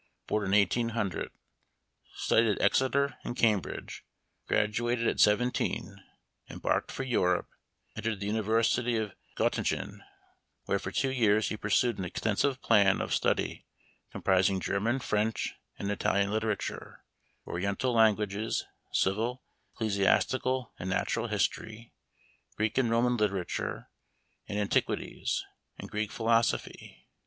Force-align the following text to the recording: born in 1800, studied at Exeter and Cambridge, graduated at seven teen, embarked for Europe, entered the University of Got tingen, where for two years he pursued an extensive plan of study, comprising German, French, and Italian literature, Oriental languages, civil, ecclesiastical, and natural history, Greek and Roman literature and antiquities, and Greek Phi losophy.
born 0.25 0.51
in 0.51 0.59
1800, 0.59 1.29
studied 2.15 2.53
at 2.53 2.59
Exeter 2.59 3.17
and 3.23 3.35
Cambridge, 3.37 4.03
graduated 4.47 5.07
at 5.07 5.19
seven 5.19 5.51
teen, 5.51 5.97
embarked 6.49 6.91
for 6.91 7.03
Europe, 7.03 7.47
entered 7.95 8.19
the 8.19 8.25
University 8.25 8.97
of 8.97 9.13
Got 9.35 9.53
tingen, 9.53 9.99
where 10.63 10.79
for 10.79 10.89
two 10.89 11.11
years 11.11 11.49
he 11.49 11.55
pursued 11.55 11.99
an 11.99 12.03
extensive 12.05 12.63
plan 12.63 12.99
of 12.99 13.13
study, 13.13 13.67
comprising 14.11 14.59
German, 14.59 14.97
French, 15.01 15.53
and 15.77 15.91
Italian 15.91 16.31
literature, 16.31 17.03
Oriental 17.45 17.93
languages, 17.93 18.65
civil, 18.91 19.43
ecclesiastical, 19.75 20.73
and 20.79 20.89
natural 20.89 21.27
history, 21.27 21.93
Greek 22.57 22.75
and 22.79 22.89
Roman 22.89 23.17
literature 23.17 23.91
and 24.47 24.57
antiquities, 24.57 25.45
and 25.77 25.91
Greek 25.91 26.11
Phi 26.11 26.23
losophy. 26.23 27.03